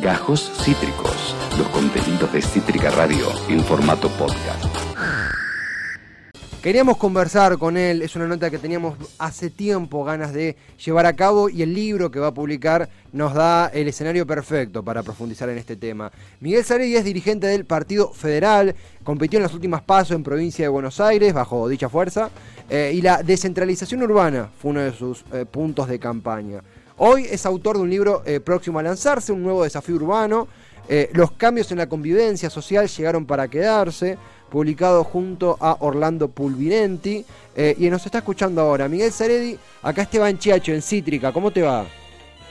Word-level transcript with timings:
Gajos 0.00 0.50
Cítricos, 0.64 1.36
los 1.58 1.68
contenidos 1.68 2.32
de 2.32 2.40
Cítrica 2.40 2.88
Radio 2.90 3.26
en 3.50 3.62
formato 3.62 4.08
podcast. 4.08 4.64
Queríamos 6.62 6.96
conversar 6.96 7.58
con 7.58 7.76
él, 7.76 8.00
es 8.00 8.16
una 8.16 8.26
nota 8.26 8.50
que 8.50 8.58
teníamos 8.58 8.96
hace 9.18 9.50
tiempo 9.50 10.02
ganas 10.04 10.32
de 10.32 10.56
llevar 10.82 11.04
a 11.04 11.14
cabo 11.14 11.50
y 11.50 11.62
el 11.62 11.74
libro 11.74 12.10
que 12.10 12.18
va 12.18 12.28
a 12.28 12.34
publicar 12.34 12.88
nos 13.12 13.34
da 13.34 13.66
el 13.66 13.88
escenario 13.88 14.26
perfecto 14.26 14.82
para 14.82 15.02
profundizar 15.02 15.50
en 15.50 15.58
este 15.58 15.76
tema. 15.76 16.10
Miguel 16.40 16.64
Saredi 16.64 16.96
es 16.96 17.04
dirigente 17.04 17.46
del 17.46 17.66
Partido 17.66 18.10
Federal, 18.10 18.74
compitió 19.04 19.38
en 19.38 19.42
los 19.42 19.54
últimos 19.54 19.82
pasos 19.82 20.16
en 20.16 20.22
provincia 20.22 20.64
de 20.64 20.70
Buenos 20.70 20.98
Aires 21.00 21.34
bajo 21.34 21.68
dicha 21.68 21.90
fuerza 21.90 22.30
eh, 22.70 22.92
y 22.94 23.02
la 23.02 23.22
descentralización 23.22 24.02
urbana 24.02 24.48
fue 24.60 24.70
uno 24.70 24.80
de 24.80 24.92
sus 24.92 25.24
eh, 25.32 25.44
puntos 25.44 25.88
de 25.88 25.98
campaña. 25.98 26.62
Hoy 27.02 27.26
es 27.30 27.46
autor 27.46 27.76
de 27.76 27.82
un 27.82 27.90
libro 27.90 28.22
eh, 28.26 28.40
próximo 28.40 28.78
a 28.78 28.82
lanzarse, 28.82 29.32
un 29.32 29.42
nuevo 29.42 29.64
desafío 29.64 29.96
urbano. 29.96 30.48
los 31.12 31.30
cambios 31.32 31.70
en 31.70 31.78
la 31.78 31.88
convivencia 31.88 32.50
social 32.50 32.88
llegaron 32.88 33.24
para 33.24 33.48
quedarse 33.48 34.18
publicado 34.50 35.04
junto 35.04 35.56
a 35.60 35.78
Orlando 35.80 36.28
Pulvirenti. 36.28 37.24
Eh, 37.56 37.74
y 37.78 37.88
nos 37.88 38.04
está 38.04 38.18
escuchando 38.18 38.60
ahora 38.60 38.88
Miguel 38.88 39.12
Saredi, 39.12 39.56
acá 39.82 40.02
Esteban 40.02 40.36
Chiacho 40.38 40.72
en 40.72 40.82
Cítrica, 40.82 41.32
¿cómo 41.32 41.50
te 41.50 41.62
va? 41.62 41.86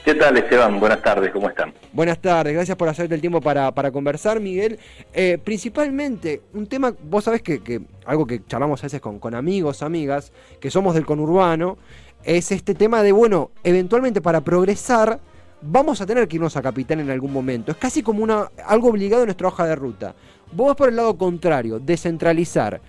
¿Qué 0.04 0.14
tal 0.14 0.36
Esteban? 0.38 0.80
Buenas 0.80 1.02
tardes, 1.02 1.30
¿cómo 1.30 1.48
están? 1.48 1.74
Buenas 1.92 2.18
tardes, 2.18 2.54
gracias 2.54 2.76
por 2.76 2.88
hacerte 2.88 3.14
el 3.14 3.20
tiempo 3.20 3.40
para, 3.42 3.90
conversar, 3.92 4.40
Miguel. 4.40 4.78
Eh, 5.12 5.38
principalmente, 5.44 6.40
un 6.54 6.66
tema, 6.66 6.94
vos 7.02 7.24
sabés 7.24 7.42
que, 7.42 7.82
algo 8.06 8.26
que 8.26 8.40
charlamos 8.46 8.80
a 8.82 8.86
veces 8.86 9.00
con, 9.00 9.18
con 9.18 9.34
amigos, 9.34 9.82
amigas, 9.82 10.32
que 10.58 10.70
somos 10.70 10.94
del 10.94 11.04
conurbano, 11.04 11.76
es 12.24 12.52
este 12.52 12.74
tema 12.74 13.02
de, 13.02 13.12
bueno, 13.12 13.50
eventualmente 13.64 14.20
para 14.20 14.40
progresar, 14.40 15.20
vamos 15.62 16.00
a 16.00 16.06
tener 16.06 16.26
que 16.28 16.36
irnos 16.36 16.56
a 16.56 16.62
Capital 16.62 17.00
en 17.00 17.10
algún 17.10 17.32
momento. 17.32 17.72
Es 17.72 17.78
casi 17.78 18.02
como 18.02 18.22
una, 18.22 18.50
algo 18.66 18.88
obligado 18.88 19.22
en 19.22 19.28
nuestra 19.28 19.48
hoja 19.48 19.66
de 19.66 19.76
ruta. 19.76 20.14
Vos 20.52 20.68
vas 20.68 20.76
por 20.76 20.88
el 20.88 20.96
lado 20.96 21.16
contrario, 21.16 21.78
descentralizar. 21.78 22.80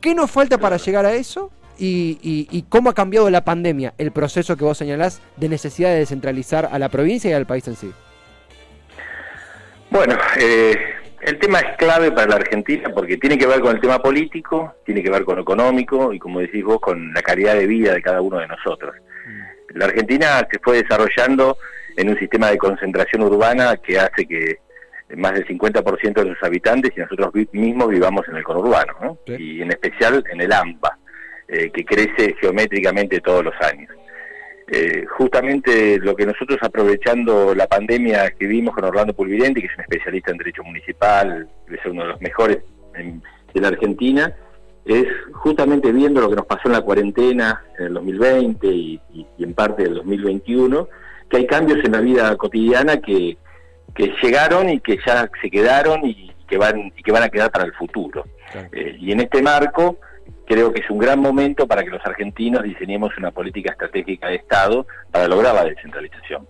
¿Qué 0.00 0.14
nos 0.14 0.30
falta 0.30 0.58
para 0.58 0.76
llegar 0.76 1.06
a 1.06 1.12
eso? 1.14 1.50
Y, 1.78 2.64
cómo 2.68 2.90
ha 2.90 2.94
cambiado 2.94 3.28
la 3.28 3.44
pandemia, 3.44 3.94
el 3.98 4.12
proceso 4.12 4.56
que 4.56 4.64
vos 4.64 4.78
señalás 4.78 5.20
de 5.36 5.48
necesidad 5.48 5.90
de 5.90 5.98
descentralizar 5.98 6.68
a 6.70 6.78
la 6.78 6.88
provincia 6.88 7.30
y 7.30 7.34
al 7.34 7.46
país 7.46 7.66
en 7.66 7.76
sí. 7.76 7.90
Bueno, 9.90 10.14
eh, 10.38 10.76
el 11.22 11.38
tema 11.38 11.60
es 11.60 11.76
clave 11.76 12.10
para 12.10 12.28
la 12.28 12.36
Argentina 12.36 12.90
porque 12.94 13.16
tiene 13.16 13.38
que 13.38 13.46
ver 13.46 13.60
con 13.60 13.74
el 13.74 13.80
tema 13.80 14.00
político, 14.00 14.74
tiene 14.84 15.02
que 15.02 15.10
ver 15.10 15.24
con 15.24 15.36
lo 15.36 15.42
económico 15.42 16.12
y 16.12 16.18
como 16.18 16.40
decís 16.40 16.64
vos, 16.64 16.80
con 16.80 17.12
la 17.12 17.22
calidad 17.22 17.54
de 17.54 17.66
vida 17.66 17.94
de 17.94 18.02
cada 18.02 18.20
uno 18.20 18.38
de 18.38 18.48
nosotros. 18.48 18.94
Mm. 19.26 19.78
La 19.78 19.84
Argentina 19.86 20.46
se 20.50 20.58
fue 20.58 20.82
desarrollando 20.82 21.56
en 21.96 22.08
un 22.08 22.18
sistema 22.18 22.50
de 22.50 22.58
concentración 22.58 23.22
urbana 23.22 23.76
que 23.76 23.98
hace 23.98 24.26
que 24.26 24.58
más 25.16 25.34
del 25.34 25.46
50% 25.46 26.24
de 26.24 26.34
sus 26.34 26.42
habitantes 26.42 26.92
y 26.96 27.00
nosotros 27.00 27.32
mismos 27.52 27.88
vivamos 27.88 28.26
en 28.28 28.36
el 28.36 28.44
conurbano, 28.44 28.94
¿no? 29.00 29.18
y 29.36 29.62
en 29.62 29.70
especial 29.70 30.24
en 30.30 30.40
el 30.40 30.52
AMBA, 30.52 30.98
eh, 31.48 31.70
que 31.70 31.84
crece 31.84 32.34
geométricamente 32.40 33.20
todos 33.20 33.44
los 33.44 33.54
años. 33.60 33.90
Eh, 34.74 35.04
justamente 35.18 35.98
lo 35.98 36.16
que 36.16 36.24
nosotros 36.24 36.58
aprovechando 36.62 37.54
la 37.54 37.66
pandemia 37.66 38.24
escribimos 38.24 38.74
con 38.74 38.84
Orlando 38.84 39.12
Pulvirenti, 39.12 39.60
que 39.60 39.66
es 39.66 39.74
un 39.76 39.82
especialista 39.82 40.30
en 40.30 40.38
derecho 40.38 40.64
municipal, 40.64 41.46
que 41.68 41.74
es 41.74 41.84
uno 41.84 42.04
de 42.04 42.08
los 42.08 42.20
mejores 42.22 42.58
de 42.94 43.60
la 43.60 43.68
Argentina, 43.68 44.34
es 44.86 45.06
justamente 45.34 45.92
viendo 45.92 46.22
lo 46.22 46.30
que 46.30 46.36
nos 46.36 46.46
pasó 46.46 46.62
en 46.68 46.72
la 46.72 46.80
cuarentena 46.80 47.62
en 47.78 47.86
el 47.86 47.94
2020 47.94 48.66
y, 48.66 49.00
y 49.12 49.44
en 49.44 49.52
parte 49.52 49.82
del 49.82 49.96
2021, 49.96 50.88
que 51.28 51.36
hay 51.36 51.46
cambios 51.46 51.84
en 51.84 51.92
la 51.92 52.00
vida 52.00 52.34
cotidiana 52.36 52.96
que, 52.96 53.36
que 53.94 54.14
llegaron 54.22 54.70
y 54.70 54.80
que 54.80 54.98
ya 55.06 55.30
se 55.42 55.50
quedaron 55.50 56.00
y 56.04 56.32
que 56.48 56.56
van 56.56 56.92
y 56.96 57.02
que 57.02 57.12
van 57.12 57.24
a 57.24 57.28
quedar 57.28 57.50
para 57.50 57.64
el 57.64 57.74
futuro. 57.74 58.24
Eh, 58.72 58.96
y 58.98 59.12
en 59.12 59.20
este 59.20 59.42
marco 59.42 59.98
creo 60.46 60.72
que 60.72 60.80
es 60.80 60.90
un 60.90 60.98
gran 60.98 61.20
momento 61.20 61.66
para 61.66 61.82
que 61.82 61.90
los 61.90 62.04
argentinos 62.04 62.62
diseñemos 62.62 63.16
una 63.16 63.30
política 63.30 63.72
estratégica 63.72 64.28
de 64.28 64.36
Estado 64.36 64.86
para 65.10 65.28
lograr 65.28 65.54
la 65.54 65.64
descentralización. 65.64 66.46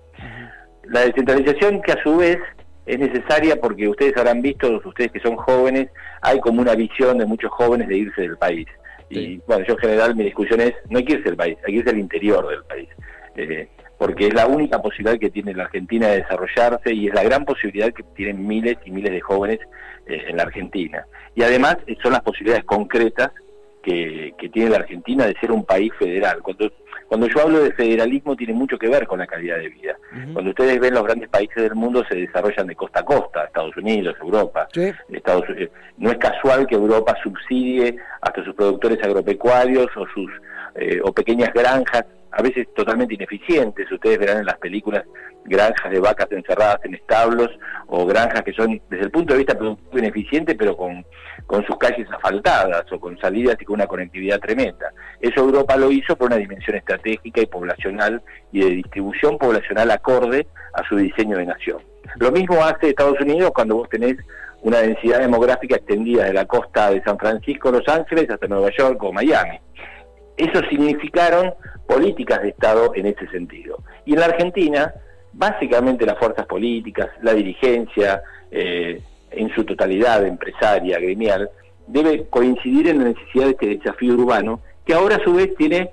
La 0.84 1.00
descentralización 1.00 1.82
que 1.82 1.92
a 1.92 2.02
su 2.02 2.16
vez 2.16 2.38
es 2.86 2.98
necesaria 2.98 3.56
porque 3.60 3.88
ustedes 3.88 4.16
habrán 4.16 4.42
visto, 4.42 4.80
ustedes 4.84 5.12
que 5.12 5.20
son 5.20 5.36
jóvenes, 5.36 5.88
hay 6.20 6.40
como 6.40 6.60
una 6.60 6.74
visión 6.74 7.18
de 7.18 7.26
muchos 7.26 7.50
jóvenes 7.52 7.88
de 7.88 7.96
irse 7.96 8.22
del 8.22 8.36
país. 8.36 8.66
Y 9.08 9.36
bueno, 9.46 9.64
yo 9.66 9.74
en 9.74 9.78
general 9.78 10.16
mi 10.16 10.24
discusión 10.24 10.60
es, 10.60 10.72
no 10.88 10.98
hay 10.98 11.04
que 11.04 11.12
irse 11.14 11.24
del 11.24 11.36
país, 11.36 11.58
hay 11.66 11.74
que 11.74 11.78
irse 11.80 11.90
al 11.90 11.98
interior 11.98 12.48
del 12.48 12.64
país. 12.64 12.88
Eh, 13.36 13.68
porque 13.98 14.26
es 14.26 14.34
la 14.34 14.46
única 14.46 14.82
posibilidad 14.82 15.16
que 15.18 15.30
tiene 15.30 15.54
la 15.54 15.64
Argentina 15.64 16.08
de 16.08 16.22
desarrollarse 16.22 16.92
y 16.92 17.06
es 17.06 17.14
la 17.14 17.22
gran 17.22 17.44
posibilidad 17.44 17.92
que 17.92 18.02
tienen 18.16 18.44
miles 18.44 18.76
y 18.84 18.90
miles 18.90 19.12
de 19.12 19.20
jóvenes 19.20 19.60
eh, 20.06 20.24
en 20.28 20.38
la 20.38 20.42
Argentina. 20.42 21.06
Y 21.36 21.42
además 21.44 21.76
son 22.02 22.12
las 22.12 22.22
posibilidades 22.22 22.64
concretas 22.64 23.30
que, 23.82 24.34
tiene 24.52 24.70
la 24.70 24.76
Argentina 24.78 25.26
de 25.26 25.34
ser 25.40 25.50
un 25.52 25.64
país 25.64 25.92
federal. 25.98 26.42
Cuando, 26.42 26.70
cuando 27.08 27.26
yo 27.26 27.40
hablo 27.40 27.60
de 27.60 27.72
federalismo 27.72 28.36
tiene 28.36 28.52
mucho 28.52 28.78
que 28.78 28.88
ver 28.88 29.06
con 29.06 29.18
la 29.18 29.26
calidad 29.26 29.58
de 29.58 29.68
vida. 29.68 29.96
Cuando 30.32 30.50
ustedes 30.50 30.78
ven 30.80 30.94
los 30.94 31.04
grandes 31.04 31.28
países 31.28 31.56
del 31.56 31.74
mundo 31.74 32.04
se 32.08 32.16
desarrollan 32.16 32.66
de 32.66 32.76
costa 32.76 33.00
a 33.00 33.04
costa, 33.04 33.44
Estados 33.44 33.76
Unidos, 33.76 34.16
Europa. 34.20 34.68
Estados, 35.08 35.44
no 35.98 36.10
es 36.10 36.18
casual 36.18 36.66
que 36.66 36.74
Europa 36.74 37.14
subsidie 37.22 37.96
hasta 38.20 38.44
sus 38.44 38.54
productores 38.54 39.02
agropecuarios 39.02 39.88
o 39.96 40.06
sus 40.06 40.30
eh, 40.74 41.00
o 41.04 41.12
pequeñas 41.12 41.52
granjas 41.52 42.04
a 42.32 42.42
veces 42.42 42.66
totalmente 42.74 43.14
ineficientes. 43.14 43.90
Ustedes 43.90 44.18
verán 44.18 44.38
en 44.38 44.46
las 44.46 44.58
películas 44.58 45.04
granjas 45.44 45.90
de 45.90 46.00
vacas 46.00 46.30
encerradas 46.30 46.78
en 46.84 46.94
establos 46.94 47.50
o 47.88 48.06
granjas 48.06 48.42
que 48.42 48.52
son 48.52 48.80
desde 48.88 49.04
el 49.04 49.10
punto 49.10 49.34
de 49.34 49.38
vista 49.38 49.58
productivo 49.58 49.98
ineficientes 49.98 50.56
pero 50.58 50.76
con, 50.76 51.04
con 51.46 51.64
sus 51.66 51.76
calles 51.78 52.08
asfaltadas 52.10 52.84
o 52.92 53.00
con 53.00 53.18
salidas 53.18 53.56
y 53.60 53.64
con 53.64 53.74
una 53.74 53.86
conectividad 53.86 54.40
tremenda. 54.40 54.92
Eso 55.20 55.40
Europa 55.40 55.76
lo 55.76 55.90
hizo 55.90 56.16
por 56.16 56.28
una 56.28 56.36
dimensión 56.36 56.76
estratégica 56.76 57.40
y 57.40 57.46
poblacional 57.46 58.22
y 58.52 58.60
de 58.60 58.70
distribución 58.70 59.36
poblacional 59.38 59.90
acorde 59.90 60.46
a 60.74 60.86
su 60.88 60.96
diseño 60.96 61.36
de 61.36 61.46
nación. 61.46 61.82
Lo 62.16 62.30
mismo 62.30 62.62
hace 62.64 62.90
Estados 62.90 63.20
Unidos 63.20 63.50
cuando 63.54 63.76
vos 63.76 63.88
tenés 63.88 64.16
una 64.62 64.78
densidad 64.78 65.18
demográfica 65.18 65.76
extendida 65.76 66.24
de 66.24 66.32
la 66.32 66.46
costa 66.46 66.90
de 66.90 67.02
San 67.02 67.18
Francisco, 67.18 67.72
Los 67.72 67.86
Ángeles, 67.88 68.30
hasta 68.30 68.46
Nueva 68.46 68.70
York 68.76 69.02
o 69.02 69.12
Miami. 69.12 69.58
Eso 70.36 70.60
significaron 70.68 71.54
políticas 71.86 72.42
de 72.42 72.50
Estado 72.50 72.92
en 72.94 73.06
ese 73.06 73.26
sentido. 73.28 73.82
Y 74.04 74.14
en 74.14 74.20
la 74.20 74.26
Argentina, 74.26 74.94
básicamente 75.32 76.06
las 76.06 76.18
fuerzas 76.18 76.46
políticas, 76.46 77.10
la 77.22 77.34
dirigencia, 77.34 78.22
eh, 78.50 79.02
en 79.30 79.54
su 79.54 79.64
totalidad 79.64 80.24
empresaria, 80.26 80.98
gremial, 80.98 81.50
debe 81.86 82.26
coincidir 82.28 82.88
en 82.88 82.98
la 82.98 83.04
necesidad 83.04 83.46
de 83.46 83.50
este 83.52 83.66
desafío 83.66 84.14
urbano, 84.14 84.60
que 84.84 84.94
ahora 84.94 85.16
a 85.16 85.24
su 85.24 85.34
vez 85.34 85.54
tiene, 85.56 85.90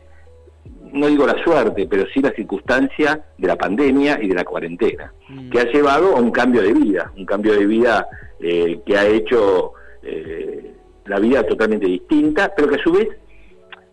no 0.92 1.08
digo 1.08 1.26
la 1.26 1.42
suerte, 1.44 1.88
pero 1.88 2.06
sí 2.14 2.22
la 2.22 2.32
circunstancia 2.32 3.22
de 3.38 3.48
la 3.48 3.56
pandemia 3.56 4.20
y 4.22 4.28
de 4.28 4.36
la 4.36 4.44
cuarentena, 4.44 5.14
mm. 5.28 5.50
que 5.50 5.60
ha 5.60 5.66
llevado 5.66 6.16
a 6.16 6.20
un 6.20 6.32
cambio 6.32 6.62
de 6.62 6.74
vida, 6.74 7.12
un 7.18 7.26
cambio 7.26 7.54
de 7.54 7.66
vida 7.66 8.08
eh, 8.40 8.80
que 8.86 8.98
ha 8.98 9.06
hecho 9.06 9.74
eh, 10.04 10.74
la 11.06 11.20
vida 11.20 11.44
totalmente 11.44 11.88
distinta, 11.88 12.54
pero 12.56 12.70
que 12.70 12.76
a 12.76 12.84
su 12.84 12.92
vez 12.92 13.08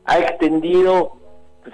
ha 0.07 0.19
extendido 0.19 1.17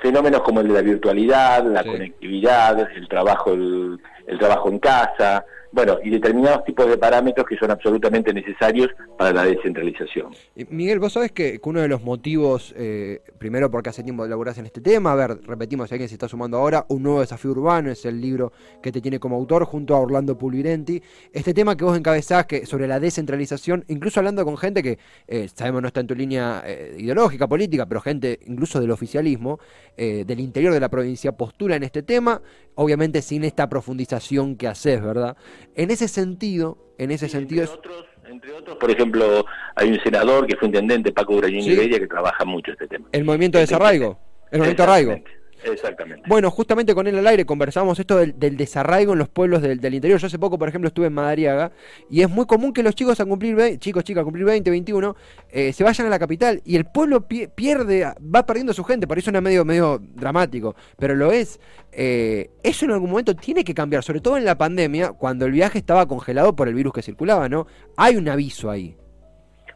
fenómenos 0.01 0.43
como 0.43 0.61
el 0.61 0.69
de 0.69 0.75
la 0.75 0.83
virtualidad, 0.83 1.65
la 1.65 1.85
conectividad, 1.85 2.79
el 2.97 3.09
trabajo, 3.09 3.53
el, 3.53 4.01
trabajo 4.39 4.69
en 4.71 4.79
casa, 4.79 5.45
bueno, 5.73 5.99
y 6.05 6.11
determinados 6.11 6.65
tipos 6.65 6.87
de 6.87 6.99
parámetros 6.99 7.47
que 7.47 7.57
son 7.57 7.71
absolutamente 7.71 8.33
necesarios 8.33 8.91
para 9.17 9.33
la 9.33 9.45
descentralización. 9.45 10.35
Miguel, 10.69 10.99
vos 10.99 11.15
sabés 11.15 11.33
que, 11.33 11.59
uno 11.65 11.81
de 11.81 11.89
los 11.89 12.03
motivos, 12.03 12.75
eh, 12.77 13.21
primero 13.39 13.71
porque 13.71 13.89
hace 13.89 14.03
tiempo 14.03 14.25
elaborás 14.25 14.59
en 14.59 14.67
este 14.67 14.83
tema, 14.83 15.13
a 15.13 15.15
ver, 15.15 15.41
repetimos, 15.45 15.89
si 15.89 15.95
alguien 15.95 16.09
se 16.09 16.17
está 16.17 16.29
sumando 16.29 16.59
ahora, 16.59 16.85
un 16.89 17.03
nuevo 17.03 17.21
desafío 17.21 17.53
urbano 17.53 17.91
es 17.91 18.05
el 18.05 18.21
libro 18.21 18.53
que 18.83 18.93
te 18.93 19.01
tiene 19.01 19.19
como 19.19 19.37
autor 19.37 19.65
junto 19.65 19.95
a 19.95 20.01
Orlando 20.01 20.37
Pulvirenti. 20.37 21.03
Este 21.33 21.55
tema 21.55 21.77
que 21.77 21.85
vos 21.85 21.97
encabezás 21.97 22.45
que 22.45 22.67
sobre 22.67 22.87
la 22.87 23.01
descentralización, 23.01 23.85
incluso 23.89 24.21
hablando 24.21 24.45
con 24.45 24.59
gente 24.59 24.83
que 24.83 24.99
eh, 25.27 25.49
sabemos 25.55 25.81
no 25.81 25.89
está 25.89 26.01
en 26.01 26.07
tu 26.07 26.15
línea 26.15 26.63
eh, 26.67 26.97
ideológica, 26.99 27.49
política, 27.49 27.87
pero 27.87 28.03
gente 28.03 28.41
incluso 28.47 28.79
del 28.79 28.91
oficialismo, 28.91 29.59
del 29.97 30.41
interior 30.41 30.73
de 30.73 30.81
la 30.81 30.89
provincia, 30.89 31.33
postula 31.33 31.77
en 31.77 31.83
este 31.83 32.03
tema, 32.03 32.41
obviamente 32.75 33.23
sin 33.23 33.45
esta 33.45 33.69
profundización 33.69 34.57
que 34.57 34.69
haces, 34.69 35.03
¿verdad? 35.03 35.37
En 35.75 35.91
ese 35.91 36.09
sentido, 36.09 36.79
en 36.99 37.11
ese 37.11 37.29
sentido... 37.29 37.63
Entre, 37.63 37.79
otros, 37.79 38.05
entre 38.25 38.53
otros, 38.53 38.77
por 38.79 38.91
ejemplo, 38.91 39.45
hay 39.75 39.91
un 39.91 40.01
senador 40.01 40.47
que 40.47 40.57
fue 40.57 40.69
intendente, 40.69 41.13
Paco 41.13 41.35
Urañín 41.35 41.63
¿Sí? 41.63 41.77
que 41.77 42.07
trabaja 42.07 42.45
mucho 42.45 42.73
este 42.73 42.87
tema. 42.87 43.09
El 43.13 43.25
movimiento 43.25 43.59
de 43.59 43.63
desarraigo, 43.63 44.19
el 44.51 44.59
movimiento 44.59 44.83
arraigo. 44.83 45.21
Exactamente. 45.65 46.25
Bueno, 46.29 46.51
justamente 46.51 46.95
con 46.95 47.07
él 47.07 47.19
al 47.19 47.27
aire 47.27 47.45
conversamos 47.45 47.99
esto 47.99 48.17
del, 48.17 48.57
desarraigo 48.57 49.13
en 49.13 49.19
los 49.19 49.29
pueblos 49.29 49.63
del, 49.63 49.79
interior. 49.95 50.19
Yo 50.19 50.27
hace 50.27 50.39
poco, 50.39 50.59
por 50.59 50.69
ejemplo, 50.69 50.89
estuve 50.89 51.07
en 51.07 51.13
Madariaga 51.13 51.73
y 52.11 52.23
es 52.23 52.31
muy 52.31 52.47
común 52.47 52.73
que 52.73 52.83
los 52.83 52.95
chicos 52.95 53.21
a 53.21 53.25
cumplir 53.25 53.79
chicos, 53.79 54.05
chicas, 54.05 54.23
a 54.23 54.25
cumplir 54.25 54.45
20, 54.45 54.71
21, 54.71 55.17
eh, 55.51 55.73
se 55.73 55.85
vayan 55.85 56.07
a 56.07 56.11
la 56.11 56.19
capital 56.19 56.61
y 56.65 56.77
el 56.77 56.85
pueblo 56.85 57.27
pierde, 57.27 58.13
va 58.35 58.47
perdiendo 58.47 58.73
su 58.73 58.85
gente. 58.85 59.07
Por 59.07 59.19
eso 59.19 59.31
es 59.31 59.43
medio, 59.43 59.65
medio 59.65 60.01
dramático, 60.15 60.75
pero 60.99 61.15
lo 61.15 61.33
es. 61.33 61.61
Eh, 61.93 62.51
eso 62.63 62.85
en 62.85 62.93
algún 62.93 63.11
momento 63.11 63.35
tiene 63.35 63.65
que 63.65 63.75
cambiar, 63.75 64.03
sobre 64.03 64.21
todo 64.21 64.37
en 64.37 64.45
la 64.45 64.57
pandemia, 64.57 65.13
cuando 65.13 65.47
el 65.47 65.53
viaje 65.53 65.79
estaba 65.79 66.07
congelado 66.07 66.57
por 66.57 66.69
el 66.69 66.75
virus 66.75 66.93
que 66.93 67.03
circulaba, 67.03 67.49
¿no? 67.49 67.67
Hay 67.97 68.17
un 68.17 68.29
aviso 68.29 68.71
ahí. 68.71 68.97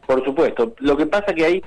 Por 0.07 0.23
supuesto. 0.23 0.73
Lo 0.79 0.97
que 0.97 1.05
pasa 1.05 1.33
que 1.33 1.45
hay 1.45 1.63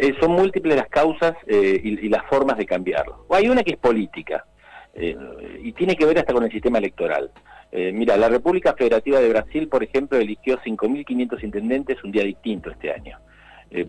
eh, 0.00 0.14
son 0.18 0.32
múltiples 0.32 0.76
las 0.76 0.88
causas 0.88 1.34
eh, 1.46 1.78
y, 1.84 2.08
las 2.08 2.24
formas 2.24 2.56
de 2.56 2.64
cambiarlo. 2.64 3.26
Hay 3.28 3.50
una 3.50 3.62
que 3.62 3.72
es 3.72 3.76
política 3.76 4.46
eh, 4.94 5.14
y 5.62 5.72
tiene 5.72 5.94
que 5.94 6.06
ver 6.06 6.18
hasta 6.18 6.32
con 6.32 6.42
el 6.42 6.50
sistema 6.50 6.78
electoral. 6.78 7.30
mira, 7.70 8.16
la 8.16 8.30
República 8.30 8.72
Federativa 8.72 9.20
de 9.20 9.28
Brasil, 9.28 9.68
por 9.68 9.84
ejemplo, 9.84 10.18
eligió 10.18 10.58
5.500 10.58 11.44
intendentes 11.44 12.02
un 12.02 12.12
día 12.12 12.24
distinto 12.24 12.70
este 12.70 12.90
año. 12.90 13.18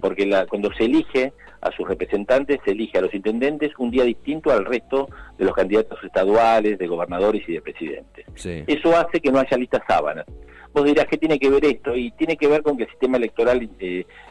porque 0.02 0.25
la, 0.25 0.46
cuando 0.48 0.69
se 0.74 0.84
elige 0.84 1.31
a 1.62 1.72
sus 1.72 1.88
representantes, 1.88 2.60
se 2.66 2.72
elige 2.72 2.98
a 2.98 3.02
los 3.02 3.14
intendentes 3.14 3.72
un 3.78 3.90
día 3.90 4.04
distinto 4.04 4.52
al 4.52 4.66
resto 4.66 5.07
de 5.38 5.46
los 5.46 5.56
candidatos 5.56 5.98
estaduales, 6.04 6.78
de 6.78 6.88
gobernadores 6.88 7.42
y 7.48 7.54
de 7.54 7.62
presidentes. 7.62 8.25
Eso 8.68 8.98
hace 8.98 9.22
que 9.22 9.31
no 9.31 9.40
haya 9.40 9.57
listas 9.57 9.84
sábanas. 9.88 10.25
Vos 10.74 10.84
dirás, 10.84 11.06
¿qué 11.06 11.18
tiene 11.18 11.40
que 11.40 11.50
ver 11.50 11.64
esto? 11.64 11.96
Y 11.96 12.12
tiene 12.12 12.36
que 12.36 12.48
ver 12.48 12.64
con 12.64 12.75
que 12.75 12.84
el 12.84 12.90
sistema 12.90 13.16
electoral 13.16 13.69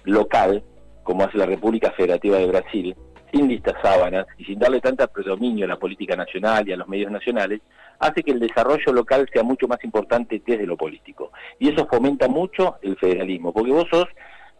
local 0.04 0.62
como 1.02 1.24
hace 1.24 1.38
la 1.38 1.46
República 1.46 1.92
Federativa 1.92 2.38
de 2.38 2.46
Brasil, 2.46 2.96
sin 3.32 3.48
listas 3.48 3.74
sábanas 3.82 4.26
y 4.38 4.44
sin 4.44 4.58
darle 4.58 4.80
tanto 4.80 5.06
predominio 5.08 5.64
a 5.64 5.68
la 5.68 5.78
política 5.78 6.16
nacional 6.16 6.68
y 6.68 6.72
a 6.72 6.76
los 6.76 6.88
medios 6.88 7.10
nacionales, 7.10 7.60
hace 7.98 8.22
que 8.22 8.32
el 8.32 8.40
desarrollo 8.40 8.92
local 8.92 9.28
sea 9.32 9.42
mucho 9.42 9.68
más 9.68 9.82
importante 9.84 10.42
desde 10.44 10.66
lo 10.66 10.76
político. 10.76 11.32
Y 11.58 11.68
eso 11.68 11.86
fomenta 11.86 12.28
mucho 12.28 12.76
el 12.82 12.96
federalismo, 12.96 13.52
porque 13.52 13.72
vos 13.72 13.86
sos 13.90 14.06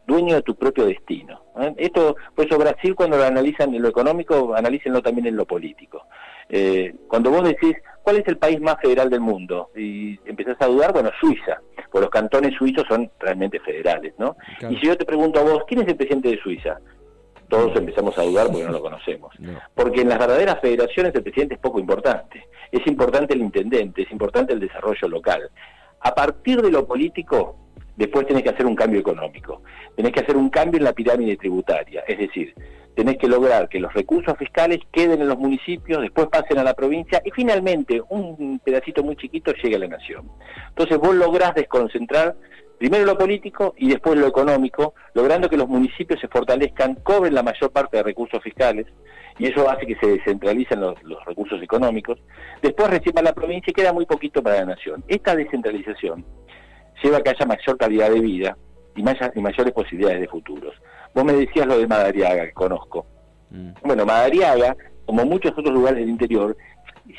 dueño 0.06 0.34
de 0.34 0.42
tu 0.42 0.54
propio 0.54 0.86
destino. 0.86 1.40
¿eh? 1.60 1.74
Esto, 1.76 2.16
por 2.34 2.46
eso 2.46 2.58
Brasil 2.58 2.94
cuando 2.94 3.16
lo 3.16 3.24
analizan 3.24 3.74
en 3.74 3.82
lo 3.82 3.88
económico, 3.88 4.54
analícenlo 4.54 5.02
también 5.02 5.28
en 5.28 5.36
lo 5.36 5.46
político. 5.46 6.06
Eh, 6.48 6.94
cuando 7.08 7.30
vos 7.30 7.44
decís, 7.44 7.76
¿cuál 8.02 8.16
es 8.16 8.28
el 8.28 8.38
país 8.38 8.60
más 8.60 8.76
federal 8.80 9.10
del 9.10 9.20
mundo? 9.20 9.70
Y 9.76 10.18
empezás 10.24 10.56
a 10.60 10.66
dudar, 10.66 10.92
bueno, 10.92 11.10
Suiza, 11.20 11.60
porque 11.90 12.04
los 12.04 12.10
cantones 12.10 12.54
suizos 12.54 12.84
son 12.88 13.10
realmente 13.18 13.60
federales, 13.60 14.14
¿no? 14.18 14.36
Y 14.68 14.76
si 14.76 14.86
yo 14.86 14.96
te 14.96 15.04
pregunto 15.04 15.40
a 15.40 15.42
vos, 15.42 15.64
¿quién 15.66 15.82
es 15.82 15.88
el 15.88 15.96
presidente 15.96 16.30
de 16.30 16.38
Suiza? 16.38 16.78
Todos 17.48 17.76
empezamos 17.76 18.16
a 18.16 18.22
dudar 18.22 18.46
porque 18.46 18.64
no 18.64 18.72
lo 18.72 18.80
conocemos. 18.80 19.34
Porque 19.74 20.02
en 20.02 20.08
las 20.08 20.18
verdaderas 20.18 20.60
federaciones 20.60 21.14
el 21.14 21.22
presidente 21.22 21.54
es 21.54 21.60
poco 21.60 21.80
importante. 21.80 22.46
Es 22.70 22.86
importante 22.86 23.34
el 23.34 23.40
intendente, 23.40 24.02
es 24.02 24.12
importante 24.12 24.52
el 24.52 24.60
desarrollo 24.60 25.08
local. 25.08 25.50
A 26.00 26.14
partir 26.14 26.62
de 26.62 26.70
lo 26.70 26.86
político, 26.86 27.56
después 27.96 28.26
tenés 28.26 28.44
que 28.44 28.50
hacer 28.50 28.66
un 28.66 28.76
cambio 28.76 29.00
económico. 29.00 29.62
Tenés 29.96 30.12
que 30.12 30.20
hacer 30.20 30.36
un 30.36 30.48
cambio 30.48 30.78
en 30.78 30.84
la 30.84 30.92
pirámide 30.92 31.36
tributaria. 31.36 32.04
Es 32.06 32.18
decir, 32.18 32.54
tenés 32.94 33.18
que 33.18 33.28
lograr 33.28 33.68
que 33.68 33.80
los 33.80 33.92
recursos 33.92 34.36
fiscales 34.36 34.80
queden 34.92 35.22
en 35.22 35.28
los 35.28 35.38
municipios, 35.38 36.02
después 36.02 36.28
pasen 36.28 36.58
a 36.58 36.64
la 36.64 36.74
provincia 36.74 37.22
y 37.24 37.30
finalmente 37.30 38.02
un 38.08 38.60
pedacito 38.64 39.02
muy 39.02 39.16
chiquito 39.16 39.52
llegue 39.52 39.76
a 39.76 39.80
la 39.80 39.88
nación. 39.88 40.30
Entonces 40.68 40.98
vos 40.98 41.14
lográs 41.14 41.54
desconcentrar 41.54 42.36
primero 42.80 43.04
lo 43.04 43.18
político 43.18 43.74
y 43.76 43.90
después 43.90 44.18
lo 44.18 44.26
económico, 44.26 44.94
logrando 45.12 45.50
que 45.50 45.56
los 45.58 45.68
municipios 45.68 46.18
se 46.18 46.28
fortalezcan, 46.28 46.94
cobren 46.96 47.34
la 47.34 47.42
mayor 47.42 47.70
parte 47.70 47.98
de 47.98 48.02
recursos 48.02 48.42
fiscales 48.42 48.86
y 49.38 49.46
eso 49.46 49.68
hace 49.68 49.86
que 49.86 49.96
se 49.96 50.06
descentralicen 50.06 50.80
los, 50.80 50.96
recursos 51.26 51.62
económicos. 51.62 52.18
Después 52.62 52.88
reciba 52.88 53.20
la 53.20 53.34
provincia 53.34 53.70
y 53.70 53.74
queda 53.74 53.92
muy 53.92 54.06
poquito 54.06 54.42
para 54.42 54.60
la 54.60 54.64
nación. 54.64 55.04
Esta 55.08 55.36
descentralización 55.36 56.24
lleva 57.02 57.18
a 57.18 57.20
que 57.20 57.30
haya 57.30 57.46
mayor 57.46 57.76
calidad 57.76 58.10
de 58.10 58.20
vida 58.20 58.56
y, 58.96 59.00
y 59.00 59.42
mayores 59.42 59.72
posibilidades 59.74 60.20
de 60.20 60.28
futuros. 60.28 60.74
Vos 61.14 61.24
me 61.24 61.32
decías 61.32 61.66
lo 61.66 61.78
de 61.78 61.86
Madariaga, 61.86 62.46
que 62.46 62.52
conozco. 62.52 63.06
Mm. 63.50 63.70
Bueno, 63.82 64.06
Madariaga, 64.06 64.76
como 65.06 65.24
muchos 65.24 65.52
otros 65.52 65.74
lugares 65.74 66.00
del 66.00 66.08
interior, 66.08 66.56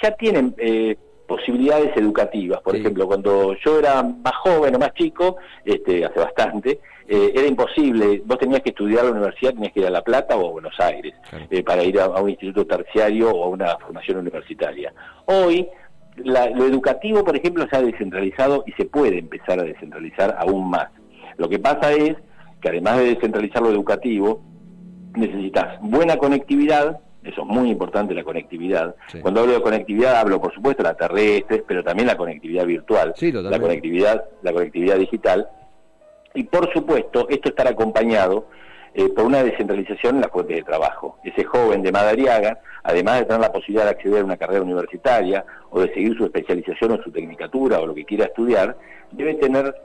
ya 0.02 0.12
tienen 0.12 0.56
eh, 0.58 0.98
posibilidades 1.28 1.96
educativas. 1.96 2.62
Por 2.62 2.76
ejemplo, 2.76 3.08
cuando 3.08 3.56
yo 3.64 3.80
era 3.80 4.04
más 4.04 4.36
joven 4.44 4.76
o 4.76 4.80
más 4.80 4.94
chico, 4.94 5.38
este, 5.64 6.06
hace 6.06 6.20
bastante, 6.20 6.80
eh, 7.08 7.32
era 7.36 7.48
imposible. 7.48 8.22
Vos 8.26 8.38
tenías 8.38 8.62
que 8.62 8.70
estudiar 8.70 9.02
a 9.02 9.04
la 9.06 9.12
universidad, 9.12 9.54
tenías 9.54 9.74
que 9.74 9.82
ir 9.82 9.88
a 9.88 9.90
La 9.90 10.02
Plata 10.02 10.36
o 10.36 10.48
a 10.48 10.52
Buenos 10.52 10.80
Aires 10.80 11.14
eh, 11.50 11.64
para 11.64 11.84
ir 11.84 12.00
a, 12.00 12.08
un 12.08 12.30
instituto 12.30 12.66
terciario 12.66 13.32
o 13.32 13.46
a 13.46 13.48
una 13.50 13.78
formación 13.78 14.18
universitaria. 14.18 14.94
Hoy, 15.26 15.68
lo 16.18 16.66
educativo, 16.66 17.24
por 17.24 17.36
ejemplo, 17.36 17.68
se 17.70 17.78
ha 17.78 17.82
descentralizado 17.82 18.64
y 18.68 18.72
se 18.74 18.86
puede 18.86 19.20
empezar 19.20 19.60
a 19.60 19.64
descentralizar 19.64 20.36
aún 20.40 20.70
más. 20.70 20.90
Lo 21.38 21.50
que 21.50 21.60
pasa 21.60 21.92
es 21.94 22.16
que 22.62 22.70
además 22.70 23.00
de 23.00 23.16
descentralizar 23.16 23.62
lo 23.62 23.72
educativo, 23.72 24.42
necesitas 25.16 25.80
buena 25.82 26.18
conectividad, 26.18 27.00
eso 27.24 27.42
es 27.42 27.48
muy 27.48 27.70
importante 27.70 28.14
la 28.14 28.24
conectividad. 28.24 28.96
Cuando 29.22 29.42
hablo 29.42 29.54
de 29.54 29.62
conectividad 29.62 30.16
hablo 30.16 30.40
por 30.40 30.54
supuesto 30.54 30.84
de 30.84 30.90
la 30.90 30.96
terrestre, 30.96 31.64
pero 31.68 31.84
también 31.84 32.08
la 32.08 32.18
conectividad 32.18 32.66
virtual, 32.66 33.14
la 33.20 33.60
conectividad, 33.60 34.24
la 34.42 34.54
conectividad 34.54 34.98
digital. 34.98 35.48
Y 36.34 36.44
por 36.44 36.72
supuesto, 36.72 37.28
esto 37.30 37.50
estar 37.50 37.68
acompañado 37.68 38.48
eh, 38.94 39.10
por 39.10 39.26
una 39.26 39.44
descentralización 39.44 40.16
en 40.16 40.22
las 40.22 40.32
fuentes 40.32 40.58
de 40.58 40.64
trabajo. 40.64 41.18
Ese 41.24 41.44
joven 41.44 41.82
de 41.82 41.92
Madariaga, 41.92 42.60
además 42.84 43.20
de 43.20 43.26
tener 43.26 43.42
la 43.42 43.52
posibilidad 43.52 43.86
de 43.86 43.92
acceder 43.92 44.22
a 44.22 44.26
una 44.26 44.38
carrera 44.38 44.64
universitaria 44.64 45.46
o 45.70 45.82
de 45.82 45.94
seguir 45.94 46.18
su 46.18 46.26
especialización 46.26 46.92
o 46.92 47.04
su 47.04 47.12
tecnicatura 47.12 47.80
o 47.80 47.86
lo 47.86 47.94
que 47.94 48.06
quiera 48.06 48.26
estudiar, 48.26 48.78
debe 49.12 49.36
tener 49.36 49.76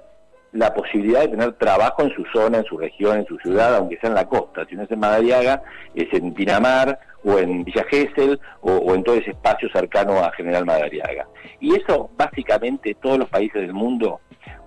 la 0.53 0.73
posibilidad 0.73 1.21
de 1.21 1.29
tener 1.29 1.53
trabajo 1.55 2.03
en 2.03 2.15
su 2.15 2.25
zona, 2.33 2.59
en 2.59 2.65
su 2.65 2.79
región, 2.79 3.19
en 3.19 3.27
su 3.27 3.37
ciudad, 3.39 3.75
aunque 3.75 3.99
sea 3.99 4.09
en 4.09 4.15
la 4.15 4.27
costa. 4.27 4.65
Si 4.69 4.75
no 4.75 4.85
es 4.85 4.91
en 4.91 5.01
Madariaga, 5.01 5.63
es 5.95 6.13
en 6.13 6.33
Pinamar 6.33 6.99
o 7.25 7.39
en 7.39 7.65
Villa 7.65 7.85
Gesell 7.89 8.41
o, 8.61 8.95
en 8.95 9.03
todo 9.03 9.17
ese 9.17 9.31
espacio 9.31 9.69
cercano 9.71 10.19
a 10.19 10.33
General 10.33 10.65
Madariaga. 10.65 11.27
Y 11.61 11.75
eso 11.75 12.11
básicamente 12.17 12.95
todos 12.95 13.19
los 13.19 13.29
países 13.29 13.61
del 13.61 13.75
mundo, 13.75 14.21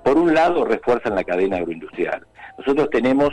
por 0.03 0.17
un 0.17 0.33
lado, 0.33 0.65
refuerzan 0.65 1.15
la 1.15 1.23
cadena 1.23 1.57
agroindustrial. 1.57 2.25
Nosotros 2.57 2.89
tenemos 2.89 3.29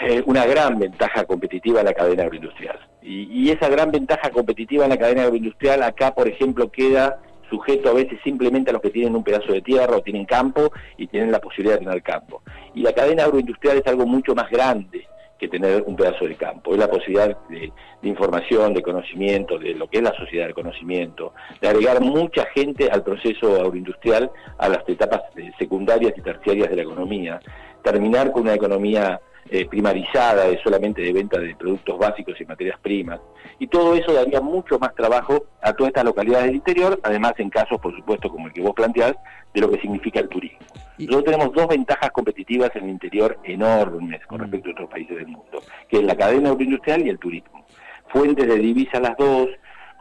eh, 0.00 0.22
una 0.26 0.46
gran 0.46 0.78
ventaja 0.78 1.24
competitiva 1.24 1.80
en 1.80 1.86
la 1.86 1.94
cadena 1.94 2.24
agroindustrial. 2.24 2.78
y 3.00 3.50
esa 3.50 3.68
gran 3.68 3.90
ventaja 3.90 4.30
competitiva 4.30 4.84
en 4.84 4.90
la 4.90 4.96
cadena 4.96 5.22
agroindustrial 5.22 5.82
acá, 5.82 6.14
por 6.14 6.28
ejemplo, 6.28 6.70
queda 6.70 7.18
sujeto 7.52 7.90
a 7.90 7.92
veces 7.92 8.18
simplemente 8.24 8.70
a 8.70 8.72
los 8.72 8.82
que 8.82 8.90
tienen 8.90 9.14
un 9.14 9.22
pedazo 9.22 9.52
de 9.52 9.60
tierra 9.60 9.96
o 9.96 10.02
tienen 10.02 10.24
campo 10.24 10.72
y 10.96 11.06
tienen 11.06 11.30
la 11.30 11.38
posibilidad 11.38 11.78
de 11.78 11.84
tener 11.84 12.02
campo. 12.02 12.42
Y 12.74 12.80
la 12.80 12.94
cadena 12.94 13.24
agroindustrial 13.24 13.76
es 13.76 13.86
algo 13.86 14.06
mucho 14.06 14.34
más 14.34 14.50
grande 14.50 15.06
que 15.38 15.48
tener 15.48 15.82
un 15.86 15.96
pedazo 15.96 16.24
de 16.24 16.36
campo. 16.36 16.72
Es 16.72 16.78
la 16.78 16.88
posibilidad 16.88 17.36
de, 17.48 17.72
información, 18.02 18.72
de 18.72 18.80
conocimiento, 18.80 19.58
de 19.58 19.74
lo 19.74 19.88
que 19.88 19.98
es 19.98 20.02
la 20.02 20.14
sociedad 20.14 20.46
del 20.46 20.54
conocimiento, 20.54 21.34
de 21.60 21.68
agregar 21.68 22.00
mucha 22.00 22.46
gente 22.54 22.88
al 22.88 23.02
proceso 23.02 23.60
agroindustrial, 23.60 24.30
a 24.56 24.68
las 24.68 24.88
etapas 24.88 25.22
eh, 25.36 25.50
secundarias 25.58 26.14
y 26.16 26.22
terciarias 26.22 26.70
de 26.70 26.76
la 26.76 26.82
economía, 26.82 27.40
terminar 27.82 28.32
con 28.32 28.42
una 28.42 28.54
economía 28.54 29.20
eh, 29.50 29.66
primarizada, 29.66 30.46
de 30.46 30.62
solamente 30.62 31.02
de 31.02 31.12
venta 31.12 31.38
de 31.38 31.54
productos 31.54 31.98
básicos 31.98 32.40
y 32.40 32.44
materias 32.44 32.78
primas. 32.80 33.20
Y 33.58 33.66
todo 33.66 33.94
eso 33.94 34.12
daría 34.12 34.40
mucho 34.40 34.78
más 34.78 34.94
trabajo 34.94 35.44
a 35.60 35.72
todas 35.72 35.90
estas 35.90 36.04
localidades 36.04 36.46
del 36.46 36.56
interior, 36.56 36.98
además 37.02 37.34
en 37.38 37.50
casos, 37.50 37.80
por 37.80 37.94
supuesto, 37.94 38.30
como 38.30 38.46
el 38.46 38.52
que 38.52 38.62
vos 38.62 38.72
planteás, 38.74 39.14
de 39.52 39.60
lo 39.60 39.70
que 39.70 39.80
significa 39.80 40.20
el 40.20 40.28
turismo. 40.28 40.60
Nosotros 40.98 41.24
tenemos 41.24 41.52
dos 41.52 41.68
ventajas 41.68 42.10
competitivas 42.10 42.70
en 42.74 42.84
el 42.84 42.90
interior 42.90 43.38
enormes 43.44 44.24
con 44.26 44.38
mm. 44.38 44.42
respecto 44.42 44.68
a 44.68 44.72
otros 44.72 44.90
países 44.90 45.16
del 45.16 45.26
mundo, 45.26 45.62
que 45.88 45.98
es 45.98 46.04
la 46.04 46.16
cadena 46.16 46.50
agroindustrial 46.50 47.06
y 47.06 47.10
el 47.10 47.18
turismo. 47.18 47.64
Fuentes 48.08 48.46
de 48.46 48.56
divisas 48.56 49.00
las 49.00 49.16
dos, 49.16 49.48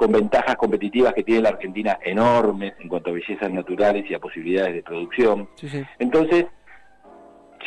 con 0.01 0.11
ventajas 0.11 0.55
competitivas 0.55 1.13
que 1.13 1.23
tiene 1.23 1.41
la 1.41 1.49
Argentina 1.49 1.99
enormes 2.03 2.73
en 2.79 2.89
cuanto 2.89 3.11
a 3.11 3.13
bellezas 3.13 3.51
naturales 3.51 4.09
y 4.09 4.15
a 4.15 4.19
posibilidades 4.19 4.73
de 4.73 4.81
producción. 4.81 5.47
Entonces, 5.99 6.47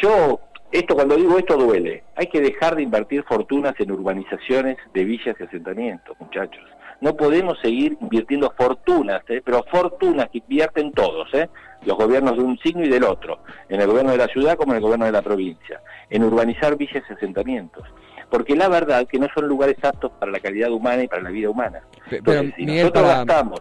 yo 0.02 0.40
esto, 0.74 0.96
cuando 0.96 1.16
digo 1.16 1.38
esto, 1.38 1.56
duele. 1.56 2.02
Hay 2.16 2.26
que 2.26 2.40
dejar 2.40 2.74
de 2.74 2.82
invertir 2.82 3.22
fortunas 3.22 3.74
en 3.78 3.92
urbanizaciones 3.92 4.76
de 4.92 5.04
villas 5.04 5.36
y 5.38 5.42
asentamientos, 5.44 6.16
muchachos. 6.18 6.64
No 7.00 7.16
podemos 7.16 7.58
seguir 7.60 7.96
invirtiendo 8.00 8.52
fortunas, 8.56 9.22
¿eh? 9.28 9.40
pero 9.44 9.64
fortunas 9.70 10.28
que 10.30 10.38
invierten 10.38 10.92
todos, 10.92 11.32
¿eh? 11.34 11.48
los 11.84 11.96
gobiernos 11.96 12.36
de 12.36 12.42
un 12.42 12.58
signo 12.58 12.84
y 12.84 12.88
del 12.88 13.04
otro, 13.04 13.38
en 13.68 13.80
el 13.80 13.86
gobierno 13.86 14.10
de 14.12 14.18
la 14.18 14.26
ciudad 14.26 14.56
como 14.56 14.72
en 14.72 14.78
el 14.78 14.82
gobierno 14.82 15.06
de 15.06 15.12
la 15.12 15.22
provincia, 15.22 15.80
en 16.10 16.24
urbanizar 16.24 16.76
villas 16.76 17.04
y 17.08 17.12
asentamientos. 17.12 17.84
Porque 18.28 18.56
la 18.56 18.68
verdad 18.68 19.06
que 19.06 19.18
no 19.18 19.28
son 19.32 19.46
lugares 19.46 19.76
aptos 19.82 20.10
para 20.18 20.32
la 20.32 20.40
calidad 20.40 20.72
humana 20.72 21.04
y 21.04 21.08
para 21.08 21.22
la 21.22 21.30
vida 21.30 21.50
humana. 21.50 21.82
pero, 22.24 22.42
nosotros 22.42 23.04
para, 23.04 23.24
gastamos... 23.24 23.60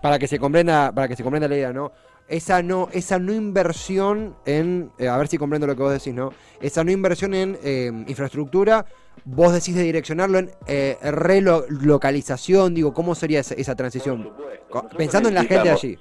para, 0.00 0.18
que 0.18 0.26
se 0.26 0.40
comprenda, 0.40 0.90
para 0.92 1.06
que 1.06 1.14
se 1.14 1.22
comprenda 1.22 1.46
la 1.46 1.54
idea, 1.54 1.72
¿no? 1.72 1.92
Esa 2.32 2.62
no, 2.62 2.88
esa 2.92 3.18
no 3.18 3.34
inversión 3.34 4.34
en, 4.46 4.90
eh, 4.98 5.06
a 5.06 5.18
ver 5.18 5.28
si 5.28 5.36
comprendo 5.36 5.66
lo 5.66 5.76
que 5.76 5.82
vos 5.82 5.92
decís, 5.92 6.14
¿no? 6.14 6.32
Esa 6.62 6.82
no 6.82 6.90
inversión 6.90 7.34
en 7.34 7.58
eh, 7.62 7.90
infraestructura, 8.08 8.86
vos 9.26 9.52
decís 9.52 9.74
de 9.74 9.82
direccionarlo 9.82 10.38
en 10.38 10.50
eh, 10.66 10.96
relocalización, 11.02 12.74
digo, 12.74 12.94
¿cómo 12.94 13.14
sería 13.14 13.40
esa, 13.40 13.54
esa 13.54 13.74
transición? 13.74 14.32
Pensando 14.96 15.28
en 15.28 15.34
la 15.34 15.44
gente 15.44 15.68
allí. 15.68 15.98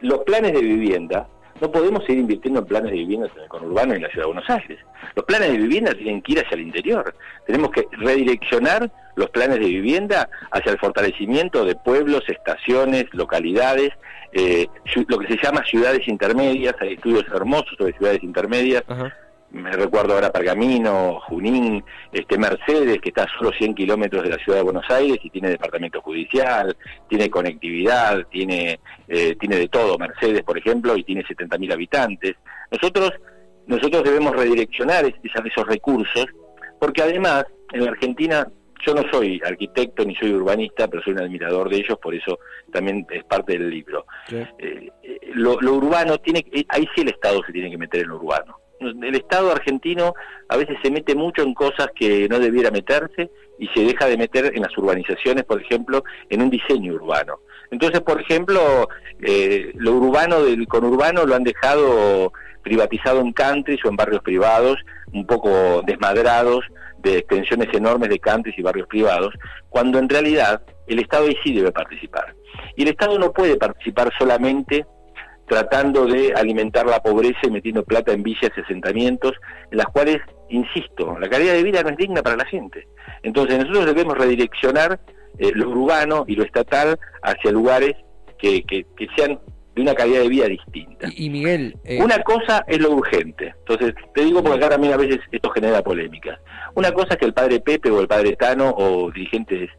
Los 0.00 0.18
planes 0.24 0.52
de 0.52 0.60
vivienda 0.60 1.26
no 1.60 1.70
podemos 1.70 2.04
seguir 2.04 2.20
invirtiendo 2.20 2.60
en 2.60 2.66
planes 2.66 2.90
de 2.90 2.98
vivienda 2.98 3.28
en 3.34 3.42
el 3.42 3.48
conurbano 3.48 3.92
y 3.92 3.96
en 3.96 4.02
la 4.02 4.08
ciudad 4.08 4.24
de 4.24 4.32
Buenos 4.32 4.50
Aires. 4.50 4.78
Los 5.14 5.24
planes 5.24 5.50
de 5.50 5.58
vivienda 5.58 5.94
tienen 5.94 6.22
que 6.22 6.32
ir 6.32 6.38
hacia 6.40 6.54
el 6.54 6.62
interior. 6.62 7.14
Tenemos 7.46 7.70
que 7.70 7.86
redireccionar 7.92 8.90
los 9.14 9.30
planes 9.30 9.58
de 9.58 9.66
vivienda 9.66 10.28
hacia 10.50 10.72
el 10.72 10.78
fortalecimiento 10.78 11.64
de 11.64 11.74
pueblos, 11.74 12.22
estaciones, 12.28 13.06
localidades, 13.12 13.90
eh, 14.32 14.66
lo 15.08 15.18
que 15.18 15.28
se 15.28 15.38
llama 15.42 15.64
ciudades 15.64 16.06
intermedias. 16.08 16.74
Hay 16.80 16.94
estudios 16.94 17.24
hermosos 17.32 17.74
sobre 17.78 17.96
ciudades 17.96 18.22
intermedias 18.22 18.84
me 19.50 19.72
recuerdo 19.72 20.14
ahora 20.14 20.30
Pergamino, 20.30 21.20
Junín, 21.20 21.82
este 22.12 22.38
Mercedes, 22.38 23.00
que 23.00 23.10
está 23.10 23.24
a 23.24 23.38
solo 23.38 23.52
100 23.52 23.74
kilómetros 23.74 24.22
de 24.22 24.30
la 24.30 24.38
ciudad 24.38 24.58
de 24.58 24.64
Buenos 24.64 24.88
Aires 24.90 25.18
y 25.22 25.30
tiene 25.30 25.50
departamento 25.50 26.00
judicial, 26.02 26.76
tiene 27.08 27.30
conectividad, 27.30 28.26
tiene, 28.28 28.80
eh, 29.08 29.36
tiene 29.38 29.56
de 29.56 29.68
todo, 29.68 29.98
Mercedes, 29.98 30.42
por 30.42 30.58
ejemplo, 30.58 30.96
y 30.96 31.04
tiene 31.04 31.24
70.000 31.24 31.72
habitantes. 31.72 32.36
Nosotros, 32.70 33.12
nosotros 33.66 34.02
debemos 34.04 34.34
redireccionar 34.34 35.04
esos 35.06 35.66
recursos, 35.66 36.26
porque 36.80 37.02
además, 37.02 37.46
en 37.72 37.84
la 37.84 37.90
Argentina, 37.90 38.46
yo 38.84 38.94
no 38.94 39.02
soy 39.10 39.40
arquitecto 39.44 40.04
ni 40.04 40.14
soy 40.16 40.32
urbanista, 40.32 40.86
pero 40.88 41.02
soy 41.02 41.14
un 41.14 41.22
admirador 41.22 41.70
de 41.70 41.76
ellos, 41.76 41.98
por 42.02 42.14
eso 42.14 42.38
también 42.72 43.06
es 43.10 43.24
parte 43.24 43.54
del 43.54 43.70
libro. 43.70 44.06
Eh, 44.30 44.46
eh, 44.58 44.90
lo, 45.34 45.58
lo 45.60 45.74
urbano 45.74 46.18
tiene, 46.18 46.44
ahí 46.68 46.86
sí 46.94 47.00
el 47.00 47.08
Estado 47.08 47.40
se 47.46 47.52
tiene 47.52 47.70
que 47.70 47.78
meter 47.78 48.02
en 48.02 48.08
lo 48.08 48.16
urbano 48.16 48.65
el 48.80 49.14
Estado 49.14 49.50
argentino 49.52 50.14
a 50.48 50.56
veces 50.56 50.76
se 50.82 50.90
mete 50.90 51.14
mucho 51.14 51.42
en 51.42 51.54
cosas 51.54 51.88
que 51.94 52.28
no 52.28 52.38
debiera 52.38 52.70
meterse 52.70 53.30
y 53.58 53.68
se 53.68 53.84
deja 53.84 54.06
de 54.06 54.16
meter 54.16 54.52
en 54.54 54.62
las 54.62 54.76
urbanizaciones, 54.76 55.44
por 55.44 55.60
ejemplo, 55.60 56.04
en 56.28 56.42
un 56.42 56.50
diseño 56.50 56.94
urbano. 56.94 57.40
Entonces, 57.70 58.00
por 58.00 58.20
ejemplo, 58.20 58.88
eh, 59.20 59.72
lo 59.74 59.92
urbano 59.92 60.42
del 60.42 60.66
conurbano 60.68 61.24
lo 61.24 61.34
han 61.34 61.44
dejado 61.44 62.32
privatizado 62.62 63.20
en 63.20 63.32
countries 63.32 63.84
o 63.84 63.88
en 63.88 63.96
barrios 63.96 64.22
privados, 64.22 64.76
un 65.12 65.26
poco 65.26 65.82
desmadrados 65.86 66.64
de 66.98 67.18
extensiones 67.18 67.68
enormes 67.72 68.08
de 68.08 68.18
countries 68.18 68.58
y 68.58 68.62
barrios 68.62 68.88
privados, 68.88 69.32
cuando 69.68 69.98
en 69.98 70.08
realidad 70.08 70.62
el 70.86 70.98
Estado 70.98 71.26
sí 71.44 71.54
debe 71.54 71.72
participar. 71.72 72.34
Y 72.76 72.82
el 72.82 72.88
Estado 72.88 73.18
no 73.18 73.32
puede 73.32 73.56
participar 73.56 74.12
solamente 74.18 74.84
tratando 75.46 76.06
de 76.06 76.32
alimentar 76.34 76.86
la 76.86 77.02
pobreza 77.02 77.40
y 77.44 77.50
metiendo 77.50 77.84
plata 77.84 78.12
en 78.12 78.22
villas 78.22 78.50
y 78.56 78.60
asentamientos, 78.60 79.32
en 79.70 79.78
las 79.78 79.86
cuales, 79.86 80.18
insisto, 80.48 81.18
la 81.18 81.28
calidad 81.28 81.54
de 81.54 81.62
vida 81.62 81.82
no 81.82 81.90
es 81.90 81.96
digna 81.96 82.22
para 82.22 82.36
la 82.36 82.44
gente. 82.44 82.86
Entonces 83.22 83.58
nosotros 83.58 83.86
debemos 83.86 84.18
redireccionar 84.18 85.00
eh, 85.38 85.52
lo 85.54 85.70
urbano 85.70 86.24
y 86.26 86.34
lo 86.34 86.44
estatal 86.44 86.98
hacia 87.22 87.52
lugares 87.52 87.94
que, 88.38 88.62
que, 88.64 88.86
sean 89.16 89.38
de 89.74 89.82
una 89.82 89.94
calidad 89.94 90.20
de 90.20 90.28
vida 90.28 90.46
distinta. 90.46 91.08
Y, 91.14 91.30
Miguel... 91.30 91.76
Eh, 91.84 92.02
una 92.02 92.22
cosa 92.22 92.64
es 92.66 92.80
lo 92.80 92.92
urgente. 92.92 93.54
Entonces, 93.58 93.94
te 94.14 94.24
digo 94.24 94.42
porque 94.42 94.58
acá 94.58 94.70
también 94.70 94.94
a 94.94 94.96
veces 94.96 95.20
esto 95.30 95.50
genera 95.50 95.82
polémica. 95.82 96.40
Una 96.74 96.92
cosa 96.92 97.14
es 97.14 97.16
que 97.18 97.26
el 97.26 97.34
padre 97.34 97.60
Pepe 97.60 97.90
o 97.90 98.00
el 98.00 98.08
padre 98.08 98.36
Tano 98.36 98.74
o 98.76 99.10
dirigentes 99.10 99.70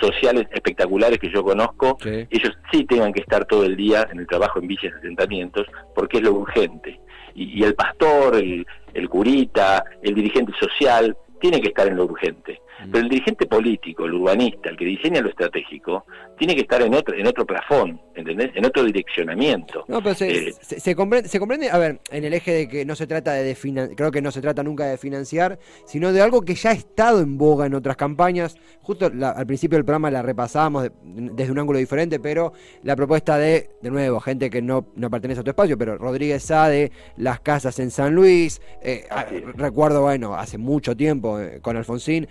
sociales 0.00 0.46
espectaculares 0.52 1.18
que 1.18 1.30
yo 1.30 1.42
conozco, 1.44 1.96
ellos 2.04 2.56
sí 2.70 2.84
tengan 2.84 3.12
que 3.12 3.20
estar 3.20 3.44
todo 3.44 3.64
el 3.64 3.76
día 3.76 4.06
en 4.10 4.20
el 4.20 4.26
trabajo 4.26 4.58
en 4.60 4.68
villas 4.68 4.92
y 4.94 4.98
asentamientos, 4.98 5.66
porque 5.94 6.18
es 6.18 6.24
lo 6.24 6.32
urgente. 6.32 7.00
Y, 7.34 7.62
el 7.62 7.74
pastor, 7.74 8.36
el, 8.36 8.66
el 8.94 9.08
curita, 9.08 9.84
el 10.02 10.14
dirigente 10.14 10.52
social, 10.58 11.16
tiene 11.40 11.60
que 11.60 11.68
estar 11.68 11.86
en 11.86 11.96
lo 11.96 12.04
urgente. 12.04 12.60
Mm. 12.84 12.90
Pero 12.90 13.04
el 13.04 13.08
dirigente 13.08 13.46
político, 13.46 14.04
el 14.04 14.14
urbanista, 14.14 14.70
el 14.70 14.76
que 14.76 14.84
diseña 14.84 15.20
lo 15.20 15.28
estratégico, 15.28 16.06
tiene 16.38 16.54
que 16.54 16.62
estar 16.62 16.82
en 16.82 16.94
otro, 16.94 17.16
en 17.16 17.26
otro 17.26 17.46
plafón, 17.46 18.00
¿entendés? 18.14 18.50
En 18.54 18.64
otro 18.64 18.84
direccionamiento. 18.84 19.84
No, 19.88 20.02
pero 20.02 20.14
se, 20.14 20.48
eh, 20.48 20.94
comprende, 20.94 21.28
se 21.28 21.38
comprende, 21.38 21.70
a 21.70 21.78
ver, 21.78 22.00
en 22.10 22.24
el 22.24 22.34
eje 22.34 22.52
de 22.52 22.68
que 22.68 22.84
no 22.84 22.94
se 22.94 23.06
trata 23.06 23.32
de, 23.32 23.54
financiar, 23.54 23.96
creo 23.96 24.10
que 24.10 24.22
no 24.22 24.30
se 24.30 24.40
trata 24.40 24.62
nunca 24.62 24.86
de 24.86 24.98
financiar, 24.98 25.58
sino 25.84 26.12
de 26.12 26.20
algo 26.20 26.42
que 26.42 26.54
ya 26.54 26.70
ha 26.70 26.74
estado 26.74 27.20
en 27.20 27.38
boga 27.38 27.66
en 27.66 27.74
otras 27.74 27.96
campañas. 27.96 28.56
Justo 28.82 29.06
al 29.06 29.46
principio 29.46 29.76
del 29.76 29.84
programa 29.84 30.10
la 30.10 30.22
repasábamos 30.22 30.90
desde 31.02 31.52
un 31.52 31.58
ángulo 31.58 31.78
diferente, 31.78 32.20
pero 32.20 32.52
la 32.82 32.96
propuesta 32.96 33.38
de, 33.38 33.70
de 33.82 33.90
nuevo, 33.90 34.20
gente 34.20 34.50
que 34.50 34.62
no, 34.62 34.88
no 34.94 35.10
pertenece 35.10 35.40
a 35.40 35.44
tu 35.44 35.50
espacio, 35.50 35.78
pero 35.78 35.96
Rodríguez 35.98 36.42
Sá 36.42 36.68
de 36.68 36.92
las 37.16 37.40
casas 37.40 37.78
en 37.78 37.90
San 37.90 38.14
Luis, 38.14 38.60
eh, 38.82 39.06
recuerdo, 39.54 40.02
bueno, 40.02 40.34
hace 40.34 40.58
mucho 40.58 40.96
tiempo 40.96 41.40
eh, 41.40 41.60
con 41.60 41.76
Alfonsín, 41.76 42.28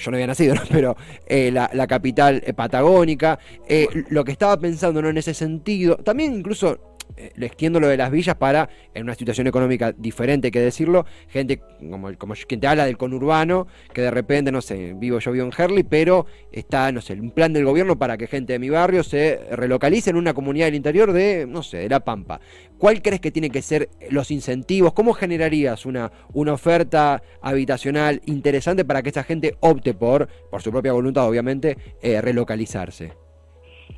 yo 0.00 0.10
no 0.10 0.16
había 0.16 0.26
nacido, 0.26 0.54
pero 0.70 0.96
la, 1.28 1.70
la 1.72 1.86
capital 1.86 2.42
patagónica, 2.54 3.38
eh, 3.66 3.86
lo 4.10 4.24
que 4.24 4.32
estaba 4.32 4.58
pensando 4.58 5.02
¿no? 5.02 5.08
en 5.08 5.18
ese 5.18 5.34
sentido, 5.34 5.96
también 5.96 6.34
incluso 6.34 6.87
eh, 7.16 7.32
extiendo 7.40 7.80
lo 7.80 7.88
de 7.88 7.96
las 7.96 8.10
villas 8.10 8.36
para, 8.36 8.68
en 8.94 9.04
una 9.04 9.14
situación 9.14 9.46
económica 9.46 9.92
diferente 9.92 10.50
que 10.50 10.60
decirlo, 10.60 11.06
gente 11.28 11.60
como, 11.78 12.16
como 12.16 12.34
quien 12.46 12.60
te 12.60 12.66
habla 12.66 12.86
del 12.86 12.96
conurbano, 12.96 13.66
que 13.92 14.02
de 14.02 14.10
repente, 14.10 14.52
no 14.52 14.60
sé, 14.60 14.94
vivo 14.94 15.18
yo 15.18 15.32
vivo 15.32 15.46
en 15.46 15.52
Herley, 15.56 15.82
pero 15.82 16.26
está, 16.52 16.92
no 16.92 17.00
sé, 17.00 17.14
un 17.14 17.30
plan 17.30 17.52
del 17.52 17.64
gobierno 17.64 17.98
para 17.98 18.16
que 18.16 18.26
gente 18.26 18.52
de 18.52 18.58
mi 18.58 18.70
barrio 18.70 19.02
se 19.02 19.40
relocalice 19.50 20.10
en 20.10 20.16
una 20.16 20.34
comunidad 20.34 20.66
del 20.66 20.74
interior 20.74 21.12
de, 21.12 21.46
no 21.48 21.62
sé, 21.62 21.78
de 21.78 21.88
La 21.88 22.00
Pampa. 22.00 22.40
¿Cuál 22.78 23.02
crees 23.02 23.20
que 23.20 23.30
tienen 23.30 23.50
que 23.50 23.62
ser 23.62 23.88
los 24.10 24.30
incentivos? 24.30 24.92
¿Cómo 24.92 25.12
generarías 25.12 25.86
una, 25.86 26.12
una 26.32 26.52
oferta 26.52 27.22
habitacional 27.42 28.22
interesante 28.26 28.84
para 28.84 29.02
que 29.02 29.10
esa 29.10 29.24
gente 29.24 29.56
opte 29.60 29.94
por, 29.94 30.28
por 30.50 30.62
su 30.62 30.70
propia 30.70 30.92
voluntad, 30.92 31.26
obviamente, 31.26 31.76
eh, 32.00 32.20
relocalizarse? 32.20 33.27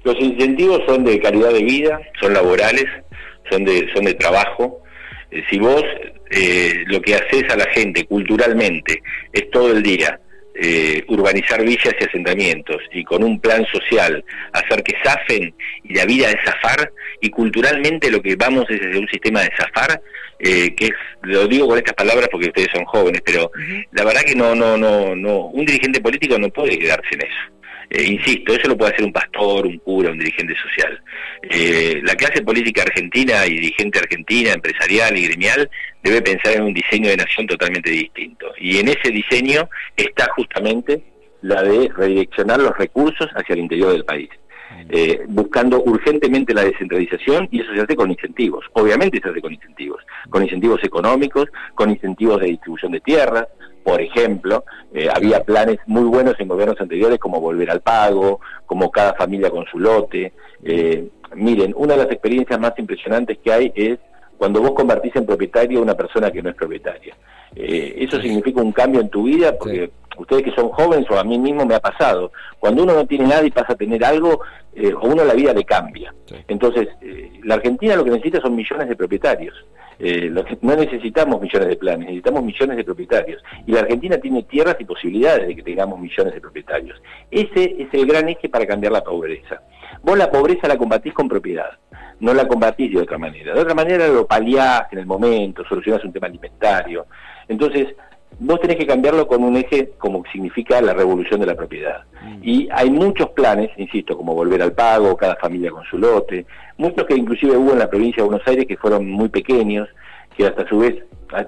Los 0.05 0.19
incentivos 0.19 0.83
son 0.87 1.05
de 1.05 1.21
calidad 1.21 1.53
de 1.53 1.63
vida, 1.63 2.01
son 2.21 2.33
laborales, 2.33 2.87
son 3.51 3.65
de, 3.65 3.89
son 3.95 4.05
de 4.05 4.15
trabajo. 4.15 4.83
Eh, 5.31 5.43
si 5.51 5.59
vos 5.59 5.85
eh, 6.31 6.85
lo 6.87 7.01
que 7.03 7.15
haces 7.15 7.45
a 7.51 7.57
la 7.57 7.67
gente 7.73 8.05
culturalmente 8.07 9.03
es 9.33 9.51
todo 9.51 9.73
el 9.73 9.83
día 9.83 10.21
eh, 10.55 11.05
urbanizar 11.09 11.63
villas 11.65 11.95
y 12.01 12.05
asentamientos 12.05 12.79
y 12.93 13.05
con 13.05 13.23
un 13.23 13.41
plan 13.41 13.65
social 13.67 14.25
hacer 14.53 14.83
que 14.83 14.97
zafen 15.05 15.55
y 15.85 15.95
la 15.95 16.05
vida 16.05 16.29
de 16.29 16.39
zafar 16.45 16.93
y 17.21 17.31
culturalmente 17.31 18.11
lo 18.11 18.21
que 18.21 18.37
vamos 18.37 18.65
es 18.69 18.81
desde 18.81 18.99
un 18.99 19.09
sistema 19.09 19.43
de 19.43 19.51
zafar 19.57 20.03
que 20.39 20.75
es 20.79 20.93
lo 21.23 21.47
digo 21.47 21.69
con 21.69 21.77
estas 21.77 21.95
palabras 21.95 22.29
porque 22.33 22.47
ustedes 22.47 22.69
son 22.75 22.85
jóvenes 22.87 23.21
pero 23.25 23.51
la 23.93 24.05
verdad 24.05 24.23
que 24.23 24.35
no 24.35 24.55
no 24.55 24.77
no 24.77 25.15
no 25.15 25.47
un 25.47 25.67
dirigente 25.67 26.01
político 26.01 26.39
no 26.39 26.49
puede 26.49 26.79
quedarse 26.79 27.09
en 27.13 27.23
eso 27.23 27.60
eh, 27.91 28.05
insisto, 28.05 28.55
eso 28.55 28.69
lo 28.69 28.77
puede 28.77 28.93
hacer 28.93 29.05
un 29.05 29.13
pastor, 29.13 29.67
un 29.67 29.79
cura, 29.79 30.13
un 30.13 30.19
dirigente 30.19 30.55
social. 30.63 31.03
Eh, 31.43 32.01
la 32.05 32.15
clase 32.15 32.43
política 32.43 32.83
argentina 32.83 33.45
y 33.47 33.55
dirigente 33.55 33.99
argentina, 33.99 34.53
empresarial 34.53 35.17
y 35.17 35.27
gremial, 35.27 35.69
debe 36.03 36.23
pensar 36.23 36.55
en 36.55 36.63
un 36.63 36.73
diseño 36.73 37.11
de 37.11 37.17
nación 37.17 37.49
totalmente 37.49 37.91
distinto. 37.91 38.47
Y 38.59 38.79
en 38.79 38.89
ese 38.89 39.11
diseño 39.11 39.69
está 39.97 40.29
justamente 40.37 41.03
la 41.43 41.63
de 41.63 41.89
redireccionar 41.97 42.61
los 42.61 42.77
recursos 42.79 43.29
hacia 43.35 43.55
el 43.55 43.61
interior 43.61 43.93
del 43.93 44.05
país. 44.05 44.31
Eh, 44.89 45.23
buscando 45.29 45.83
urgentemente 45.83 46.55
la 46.55 46.65
descentralización 46.65 47.49
y 47.51 47.61
eso 47.61 47.75
se 47.75 47.81
hace 47.81 47.97
con 47.97 48.09
incentivos. 48.09 48.65
Obviamente 48.73 49.21
se 49.21 49.29
hace 49.29 49.41
con 49.41 49.53
incentivos, 49.53 50.01
con 50.29 50.45
incentivos 50.45 50.83
económicos, 50.85 51.49
con 51.75 51.91
incentivos 51.91 52.41
de 52.41 52.47
distribución 52.47 52.93
de 52.93 53.01
tierras, 53.01 53.47
por 53.83 54.01
ejemplo, 54.01 54.65
eh, 54.93 55.09
había 55.15 55.43
planes 55.43 55.79
muy 55.87 56.05
buenos 56.05 56.35
en 56.39 56.49
gobiernos 56.49 56.81
anteriores 56.81 57.19
como 57.19 57.41
volver 57.41 57.71
al 57.71 57.81
pago, 57.81 58.41
como 58.67 58.91
cada 58.91 59.15
familia 59.15 59.51
con 59.51 59.65
su 59.67 59.79
lote. 59.79 60.33
Eh, 60.63 61.09
miren, 61.35 61.75
una 61.77 61.95
de 61.95 62.05
las 62.05 62.13
experiencias 62.13 62.59
más 62.61 62.73
impresionantes 62.79 63.39
que 63.39 63.53
hay 63.53 63.73
es 63.75 63.99
cuando 64.37 64.61
vos 64.61 64.73
convertís 64.73 65.15
en 65.17 65.27
propietario 65.27 65.79
a 65.79 65.83
una 65.83 65.95
persona 65.95 66.31
que 66.31 66.43
no 66.43 66.51
es 66.51 66.57
propietaria. 66.57 67.17
Eh, 67.55 67.97
eso 67.99 68.21
significa 68.21 68.61
un 68.61 68.73
cambio 68.73 69.01
en 69.01 69.09
tu 69.09 69.25
vida 69.25 69.57
porque 69.59 69.91
ustedes 70.17 70.45
que 70.45 70.53
son 70.53 70.71
jóvenes 70.71 71.07
o 71.11 71.19
a 71.19 71.25
mí 71.25 71.39
mismo 71.39 71.67
me 71.67 71.75
ha 71.75 71.81
pasado. 71.81 72.33
Cuando 72.59 72.83
uno 72.83 72.95
no 72.95 73.07
tiene 73.07 73.27
nada 73.27 73.45
y 73.45 73.51
pasa 73.51 73.73
a 73.73 73.77
tener 73.77 74.05
algo, 74.05 74.41
eh, 74.75 74.93
a 74.93 75.07
uno 75.07 75.25
la 75.25 75.35
vida 75.35 75.53
le 75.53 75.65
cambia. 75.65 76.15
Entonces, 76.49 76.89
la 77.43 77.57
Argentina 77.57 77.97
lo 77.97 78.05
que 78.05 78.11
necesita 78.11 78.41
son 78.41 78.55
millones 78.55 78.89
de 78.89 78.97
propietarios. 78.97 79.55
Eh, 80.03 80.31
no 80.63 80.77
necesitamos 80.77 81.43
millones 81.43 81.69
de 81.69 81.77
planes, 81.77 82.07
necesitamos 82.07 82.43
millones 82.43 82.77
de 82.79 82.85
propietarios. 82.85 83.43
Y 83.67 83.73
la 83.73 83.81
Argentina 83.81 84.17
tiene 84.17 84.45
tierras 84.45 84.77
y 84.81 84.85
posibilidades 84.87 85.47
de 85.47 85.55
que 85.55 85.63
tengamos 85.63 86.01
millones 86.01 86.33
de 86.33 86.41
propietarios. 86.41 87.01
Ese 87.31 87.77
es 87.79 87.89
el 87.93 88.07
gran 88.07 88.29
eje 88.29 88.49
para 88.49 88.67
cambiar 88.67 88.93
la 88.93 89.05
pobreza. 89.05 89.61
Vos 90.03 90.17
la 90.17 90.31
pobreza 90.31 90.67
la 90.69 90.79
combatís 90.79 91.13
con 91.13 91.29
propiedad, 91.29 91.71
no 92.21 92.33
la 92.33 92.49
combatís 92.49 92.93
de 92.93 93.03
otra 93.03 93.19
manera. 93.19 93.55
De 93.55 93.61
otra 93.61 93.75
manera 93.75 94.09
lo 94.09 94.27
paliás 94.27 94.91
en 94.91 95.01
el 95.01 95.07
momento, 95.07 95.65
solucionás 95.69 96.03
un 96.05 96.13
tema 96.13 96.29
alimentario. 96.29 97.07
Entonces, 97.47 97.89
vos 98.41 98.59
tenés 98.61 98.77
que 98.77 98.87
cambiarlo 98.87 99.27
con 99.29 99.45
un 99.45 99.57
eje 99.57 99.93
como 99.99 100.25
significa 100.33 100.81
la 100.81 100.95
revolución 100.95 101.41
de 101.41 101.47
la 101.47 101.55
propiedad. 101.55 102.05
Mm. 102.23 102.39
Y 102.43 102.69
hay 102.73 102.91
muchos 102.91 103.31
planes, 103.31 103.71
insisto, 103.77 104.17
como 104.17 104.35
volver 104.35 104.63
al 104.63 104.73
pago, 104.73 105.17
cada 105.17 105.37
familia 105.37 105.71
con 105.71 105.85
su 105.85 105.99
lote, 105.99 106.47
muchos 106.79 107.07
que 107.07 107.15
inclusive 107.15 107.57
hubo 107.57 107.73
en 107.73 107.79
la 107.79 107.91
provincia 107.91 108.23
de 108.23 108.29
Buenos 108.29 108.47
Aires 108.49 108.67
que 108.67 108.79
fueron 108.79 109.09
muy 109.09 109.29
pequeños, 109.29 109.89
que 110.37 110.47
hasta 110.47 110.67
su 110.67 110.79
vez, 110.79 110.97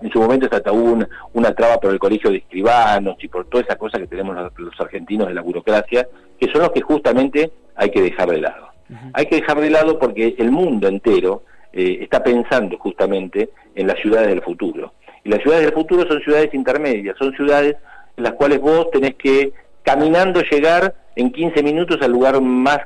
en 0.02 0.10
su 0.10 0.20
momento 0.20 0.48
hasta 0.50 0.70
hubo 0.70 0.92
una, 0.92 1.08
una 1.32 1.54
traba 1.54 1.78
por 1.78 1.92
el 1.92 1.98
colegio 1.98 2.30
de 2.30 2.38
escribanos 2.38 3.16
y 3.20 3.28
por 3.28 3.46
toda 3.46 3.64
esa 3.64 3.76
cosa 3.76 3.98
que 3.98 4.06
tenemos 4.06 4.36
los, 4.56 4.80
argentinos 4.80 5.28
de 5.28 5.34
la 5.34 5.40
burocracia, 5.40 6.06
que 6.38 6.50
son 6.52 6.60
los 6.60 6.72
que 6.72 6.82
justamente 6.82 7.50
hay 7.74 7.90
que 7.90 8.02
dejar 8.02 8.30
de 8.30 8.40
lado. 8.40 8.68
Hay 9.14 9.24
que 9.24 9.36
dejar 9.36 9.58
de 9.58 9.70
lado 9.70 9.98
porque 9.98 10.34
el 10.36 10.50
mundo 10.50 10.86
entero 10.86 11.44
eh, 11.72 12.00
está 12.02 12.22
pensando 12.22 12.76
justamente 12.76 13.48
en 13.74 13.86
las 13.86 13.98
ciudades 14.00 14.28
del 14.28 14.42
futuro. 14.42 14.92
Y 15.24 15.30
las 15.30 15.40
ciudades 15.40 15.66
del 15.66 15.74
futuro 15.74 16.06
son 16.06 16.20
ciudades 16.22 16.52
intermedias, 16.52 17.16
son 17.18 17.32
ciudades 17.34 17.76
en 18.16 18.24
las 18.24 18.32
cuales 18.32 18.60
vos 18.60 18.90
tenés 18.90 19.14
que 19.14 19.52
caminando 19.82 20.42
llegar 20.42 20.94
en 21.16 21.30
15 21.30 21.62
minutos 21.62 21.98
al 22.00 22.12
lugar 22.12 22.40
más, 22.40 22.80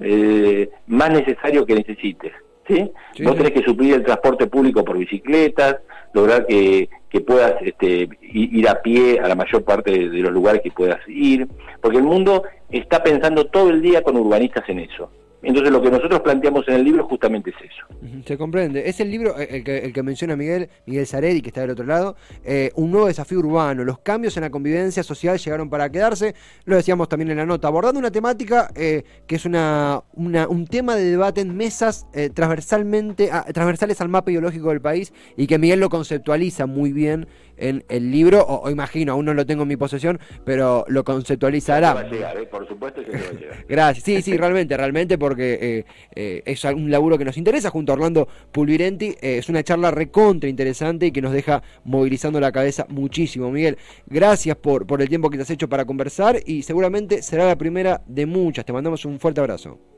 eh, 0.00 0.70
más 0.86 1.10
necesario 1.10 1.64
que 1.64 1.74
necesites. 1.74 2.32
¿sí? 2.66 2.92
vos 3.24 3.36
tenés 3.36 3.52
que 3.52 3.62
suplir 3.62 3.94
el 3.94 4.04
transporte 4.04 4.46
público 4.46 4.84
por 4.84 4.98
bicicletas, 4.98 5.78
lograr 6.12 6.46
que, 6.46 6.88
que 7.08 7.20
puedas 7.20 7.54
este, 7.62 8.08
ir 8.20 8.68
a 8.68 8.82
pie 8.82 9.18
a 9.20 9.28
la 9.28 9.34
mayor 9.34 9.64
parte 9.64 9.90
de 9.90 10.18
los 10.18 10.32
lugares 10.32 10.60
que 10.62 10.70
puedas 10.70 11.00
ir, 11.08 11.48
porque 11.80 11.98
el 11.98 12.04
mundo 12.04 12.44
está 12.70 13.02
pensando 13.02 13.46
todo 13.46 13.70
el 13.70 13.80
día 13.80 14.02
con 14.02 14.16
urbanistas 14.16 14.68
en 14.68 14.80
eso. 14.80 15.10
Entonces 15.42 15.72
lo 15.72 15.80
que 15.80 15.90
nosotros 15.90 16.20
planteamos 16.20 16.66
en 16.68 16.74
el 16.74 16.84
libro 16.84 17.06
justamente 17.06 17.50
es 17.50 17.56
eso. 17.56 18.22
Se 18.26 18.36
comprende. 18.36 18.88
Es 18.88 18.98
el 19.00 19.10
libro, 19.10 19.38
eh, 19.38 19.62
el 19.84 19.92
que, 19.92 20.02
menciona 20.02 20.34
Miguel, 20.34 20.68
Miguel 20.86 21.06
Zaredi, 21.06 21.40
que 21.40 21.48
está 21.48 21.60
del 21.60 21.70
otro 21.70 21.86
lado, 21.86 22.16
eh, 22.44 22.72
un 22.74 22.90
nuevo 22.90 23.06
desafío 23.06 23.38
urbano. 23.38 23.84
Los 23.84 24.00
cambios 24.00 24.36
en 24.36 24.42
la 24.42 24.50
convivencia 24.50 25.02
social 25.02 25.38
llegaron 25.38 25.70
para 25.70 25.90
quedarse. 25.90 26.34
Lo 26.64 26.76
decíamos 26.76 27.08
también 27.08 27.30
en 27.30 27.36
la 27.36 27.46
nota, 27.46 27.68
abordando 27.68 28.00
una 28.00 28.10
temática 28.10 28.70
eh, 28.74 29.04
que 29.26 29.36
es 29.36 29.44
una, 29.44 30.02
un 30.16 30.66
tema 30.66 30.96
de 30.96 31.04
debate 31.04 31.40
en 31.40 31.56
mesas 31.56 32.06
transversalmente, 32.34 33.30
transversales 33.52 34.00
al 34.00 34.08
mapa 34.08 34.30
ideológico 34.30 34.70
del 34.70 34.80
país 34.80 35.12
y 35.36 35.46
que 35.46 35.58
Miguel 35.58 35.80
lo 35.80 35.88
conceptualiza 35.88 36.66
muy 36.66 36.92
bien 36.92 37.28
en 37.58 37.84
el 37.88 38.10
libro, 38.10 38.44
o, 38.46 38.70
imagino, 38.70 39.12
aún 39.12 39.24
no 39.24 39.34
lo 39.34 39.46
tengo 39.46 39.62
en 39.62 39.68
mi 39.68 39.76
posesión, 39.76 40.18
pero 40.44 40.84
lo 40.88 41.04
conceptualizará. 41.04 41.94
Va 41.94 42.00
a 42.00 42.10
llegar, 42.10 42.48
por 42.48 42.66
supuesto 42.66 43.02
que 43.04 43.10
va 43.10 43.18
a 43.18 43.32
llegar. 43.32 43.64
Gracias, 43.68 44.04
sí, 44.04 44.22
sí, 44.22 44.36
realmente, 44.36 44.76
realmente, 44.76 45.18
porque 45.18 45.58
eh, 45.60 45.84
eh, 46.14 46.42
es 46.44 46.64
un 46.64 46.90
laburo 46.90 47.18
que 47.18 47.24
nos 47.24 47.36
interesa 47.36 47.70
junto 47.70 47.92
a 47.92 47.94
Orlando 47.94 48.28
Pulvirenti, 48.52 49.16
eh, 49.20 49.38
es 49.38 49.48
una 49.48 49.62
charla 49.62 49.90
recontra 49.90 50.48
interesante 50.48 51.06
y 51.06 51.12
que 51.12 51.22
nos 51.22 51.32
deja 51.32 51.62
movilizando 51.84 52.40
la 52.40 52.52
cabeza 52.52 52.86
muchísimo. 52.88 53.50
Miguel, 53.50 53.78
gracias 54.06 54.56
por, 54.56 54.86
por 54.86 55.02
el 55.02 55.08
tiempo 55.08 55.30
que 55.30 55.36
te 55.36 55.42
has 55.42 55.50
hecho 55.50 55.68
para 55.68 55.84
conversar 55.84 56.38
y 56.44 56.62
seguramente 56.62 57.22
será 57.22 57.46
la 57.46 57.56
primera 57.56 58.02
de 58.06 58.26
muchas. 58.26 58.64
Te 58.64 58.72
mandamos 58.72 59.04
un 59.04 59.18
fuerte 59.18 59.40
abrazo. 59.40 59.97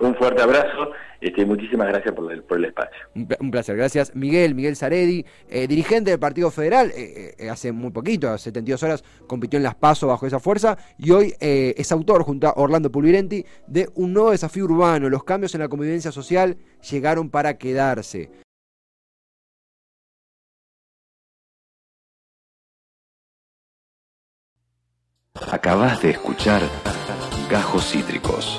Un 0.00 0.14
fuerte 0.14 0.42
abrazo, 0.42 0.92
este, 1.20 1.44
muchísimas 1.44 1.88
gracias 1.88 2.14
por 2.14 2.32
el, 2.32 2.42
por 2.44 2.58
el 2.58 2.66
espacio. 2.66 2.96
Un 3.14 3.50
placer, 3.50 3.76
gracias 3.76 4.14
Miguel, 4.14 4.54
Miguel 4.54 4.76
Zaredi, 4.76 5.24
eh, 5.48 5.66
dirigente 5.66 6.10
del 6.10 6.20
Partido 6.20 6.50
Federal, 6.50 6.92
eh, 6.94 7.34
eh, 7.36 7.50
hace 7.50 7.72
muy 7.72 7.90
poquito, 7.90 8.28
hace 8.28 8.44
72 8.44 8.82
horas, 8.84 9.04
compitió 9.26 9.56
en 9.56 9.64
Las 9.64 9.74
Paso 9.74 10.06
bajo 10.06 10.26
esa 10.26 10.38
fuerza 10.38 10.78
y 10.98 11.10
hoy 11.10 11.34
es 11.40 11.90
autor 11.92 12.22
junto 12.22 12.46
a 12.46 12.54
Orlando 12.56 12.90
Pulvirenti 12.90 13.44
de 13.66 13.88
un 13.94 14.12
nuevo 14.12 14.30
desafío 14.30 14.64
urbano. 14.64 15.08
Los 15.08 15.24
cambios 15.24 15.54
en 15.54 15.60
la 15.60 15.68
convivencia 15.68 16.12
social 16.12 16.56
llegaron 16.88 17.30
para 17.30 17.58
quedarse. 17.58 18.30
Acabas 25.50 26.02
de 26.02 26.10
escuchar 26.10 26.62
Gajos 27.50 27.90
Cítricos. 27.90 28.58